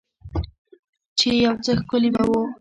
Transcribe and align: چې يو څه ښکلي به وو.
چې 1.17 1.29
يو 1.45 1.53
څه 1.63 1.71
ښکلي 1.79 2.09
به 2.15 2.21
وو. 2.29 2.41